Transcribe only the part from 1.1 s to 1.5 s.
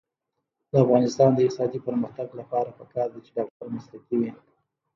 د